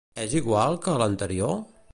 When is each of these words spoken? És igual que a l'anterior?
És 0.21 0.31
igual 0.39 0.79
que 0.87 0.95
a 0.95 1.03
l'anterior? 1.03 1.55